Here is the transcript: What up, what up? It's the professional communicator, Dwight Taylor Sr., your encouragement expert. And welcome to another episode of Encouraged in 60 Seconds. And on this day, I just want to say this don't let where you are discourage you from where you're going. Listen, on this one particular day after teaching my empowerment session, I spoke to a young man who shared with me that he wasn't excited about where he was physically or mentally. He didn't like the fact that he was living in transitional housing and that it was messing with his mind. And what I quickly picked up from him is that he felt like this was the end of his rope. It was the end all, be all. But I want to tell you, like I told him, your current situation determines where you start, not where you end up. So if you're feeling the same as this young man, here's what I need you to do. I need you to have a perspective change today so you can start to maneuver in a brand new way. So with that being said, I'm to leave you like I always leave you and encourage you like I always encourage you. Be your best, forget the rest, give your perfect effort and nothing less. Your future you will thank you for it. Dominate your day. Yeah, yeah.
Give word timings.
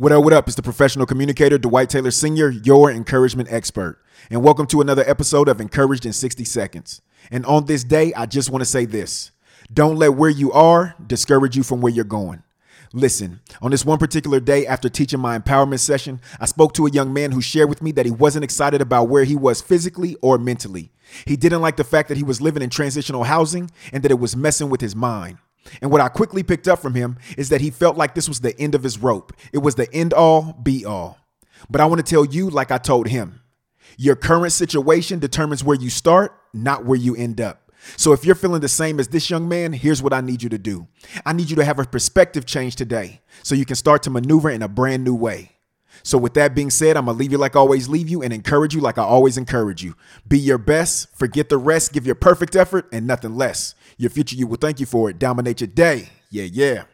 What 0.00 0.12
up, 0.12 0.22
what 0.22 0.32
up? 0.32 0.46
It's 0.46 0.54
the 0.54 0.62
professional 0.62 1.06
communicator, 1.06 1.58
Dwight 1.58 1.90
Taylor 1.90 2.12
Sr., 2.12 2.50
your 2.50 2.88
encouragement 2.88 3.48
expert. 3.50 4.00
And 4.30 4.44
welcome 4.44 4.68
to 4.68 4.80
another 4.80 5.02
episode 5.04 5.48
of 5.48 5.60
Encouraged 5.60 6.06
in 6.06 6.12
60 6.12 6.44
Seconds. 6.44 7.02
And 7.32 7.44
on 7.46 7.64
this 7.64 7.82
day, 7.82 8.14
I 8.14 8.26
just 8.26 8.48
want 8.48 8.60
to 8.60 8.64
say 8.64 8.84
this 8.84 9.32
don't 9.72 9.96
let 9.96 10.14
where 10.14 10.30
you 10.30 10.52
are 10.52 10.94
discourage 11.04 11.56
you 11.56 11.64
from 11.64 11.80
where 11.80 11.92
you're 11.92 12.04
going. 12.04 12.44
Listen, 12.92 13.40
on 13.60 13.72
this 13.72 13.84
one 13.84 13.98
particular 13.98 14.38
day 14.38 14.64
after 14.68 14.88
teaching 14.88 15.18
my 15.18 15.36
empowerment 15.36 15.80
session, 15.80 16.20
I 16.38 16.46
spoke 16.46 16.74
to 16.74 16.86
a 16.86 16.92
young 16.92 17.12
man 17.12 17.32
who 17.32 17.40
shared 17.40 17.68
with 17.68 17.82
me 17.82 17.90
that 17.90 18.06
he 18.06 18.12
wasn't 18.12 18.44
excited 18.44 18.80
about 18.80 19.08
where 19.08 19.24
he 19.24 19.34
was 19.34 19.60
physically 19.60 20.14
or 20.22 20.38
mentally. 20.38 20.92
He 21.26 21.36
didn't 21.36 21.60
like 21.60 21.74
the 21.74 21.82
fact 21.82 22.08
that 22.08 22.16
he 22.16 22.22
was 22.22 22.40
living 22.40 22.62
in 22.62 22.70
transitional 22.70 23.24
housing 23.24 23.68
and 23.92 24.04
that 24.04 24.12
it 24.12 24.20
was 24.20 24.36
messing 24.36 24.70
with 24.70 24.80
his 24.80 24.94
mind. 24.94 25.38
And 25.80 25.90
what 25.90 26.00
I 26.00 26.08
quickly 26.08 26.42
picked 26.42 26.68
up 26.68 26.78
from 26.78 26.94
him 26.94 27.18
is 27.36 27.48
that 27.48 27.60
he 27.60 27.70
felt 27.70 27.96
like 27.96 28.14
this 28.14 28.28
was 28.28 28.40
the 28.40 28.58
end 28.58 28.74
of 28.74 28.82
his 28.82 28.98
rope. 28.98 29.32
It 29.52 29.58
was 29.58 29.74
the 29.74 29.92
end 29.92 30.12
all, 30.12 30.52
be 30.62 30.84
all. 30.84 31.18
But 31.68 31.80
I 31.80 31.86
want 31.86 32.04
to 32.04 32.08
tell 32.08 32.24
you, 32.24 32.50
like 32.50 32.70
I 32.70 32.78
told 32.78 33.08
him, 33.08 33.40
your 33.96 34.16
current 34.16 34.52
situation 34.52 35.18
determines 35.18 35.64
where 35.64 35.76
you 35.76 35.90
start, 35.90 36.32
not 36.52 36.84
where 36.84 36.98
you 36.98 37.16
end 37.16 37.40
up. 37.40 37.72
So 37.96 38.12
if 38.12 38.24
you're 38.24 38.34
feeling 38.34 38.60
the 38.60 38.68
same 38.68 39.00
as 39.00 39.08
this 39.08 39.30
young 39.30 39.48
man, 39.48 39.72
here's 39.72 40.02
what 40.02 40.12
I 40.12 40.20
need 40.20 40.42
you 40.42 40.48
to 40.50 40.58
do. 40.58 40.88
I 41.24 41.32
need 41.32 41.50
you 41.50 41.56
to 41.56 41.64
have 41.64 41.78
a 41.78 41.84
perspective 41.84 42.44
change 42.44 42.76
today 42.76 43.22
so 43.42 43.54
you 43.54 43.64
can 43.64 43.76
start 43.76 44.02
to 44.04 44.10
maneuver 44.10 44.50
in 44.50 44.62
a 44.62 44.68
brand 44.68 45.04
new 45.04 45.14
way. 45.14 45.57
So 46.02 46.18
with 46.18 46.34
that 46.34 46.54
being 46.54 46.70
said, 46.70 46.96
I'm 46.96 47.06
to 47.06 47.12
leave 47.12 47.32
you 47.32 47.38
like 47.38 47.56
I 47.56 47.60
always 47.60 47.88
leave 47.88 48.08
you 48.08 48.22
and 48.22 48.32
encourage 48.32 48.74
you 48.74 48.80
like 48.80 48.98
I 48.98 49.02
always 49.02 49.36
encourage 49.36 49.82
you. 49.82 49.94
Be 50.26 50.38
your 50.38 50.58
best, 50.58 51.14
forget 51.16 51.48
the 51.48 51.58
rest, 51.58 51.92
give 51.92 52.06
your 52.06 52.14
perfect 52.14 52.56
effort 52.56 52.88
and 52.92 53.06
nothing 53.06 53.36
less. 53.36 53.74
Your 53.96 54.10
future 54.10 54.36
you 54.36 54.46
will 54.46 54.56
thank 54.56 54.80
you 54.80 54.86
for 54.86 55.10
it. 55.10 55.18
Dominate 55.18 55.60
your 55.60 55.68
day. 55.68 56.10
Yeah, 56.30 56.44
yeah. 56.44 56.84